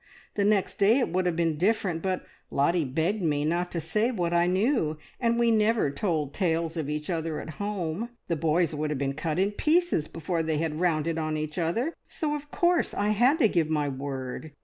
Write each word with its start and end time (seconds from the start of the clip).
The 0.33 0.43
next 0.43 0.79
day 0.79 0.97
it 0.97 1.09
would 1.09 1.27
have 1.27 1.35
been 1.35 1.57
different, 1.59 2.01
but 2.01 2.25
Lottie 2.49 2.85
begged 2.85 3.21
me 3.21 3.45
not 3.45 3.71
to 3.73 3.79
say 3.79 4.09
what 4.09 4.33
I 4.33 4.47
knew, 4.47 4.97
and 5.19 5.37
we 5.37 5.51
never 5.51 5.91
told 5.91 6.33
tales 6.33 6.75
of 6.75 6.89
each 6.89 7.11
other 7.11 7.39
at 7.39 7.51
home. 7.61 8.09
The 8.27 8.35
boys 8.35 8.73
would 8.73 8.89
have 8.89 8.97
been 8.97 9.13
cut 9.13 9.37
in 9.37 9.51
pieces 9.51 10.07
before 10.07 10.41
they 10.41 10.57
had 10.57 10.79
rounded 10.79 11.19
on 11.19 11.37
each 11.37 11.59
other, 11.59 11.93
so 12.07 12.33
of 12.33 12.49
course 12.49 12.95
I 12.95 13.09
had 13.09 13.37
to 13.37 13.47
give 13.47 13.69
my 13.69 13.89
word. 13.89 14.53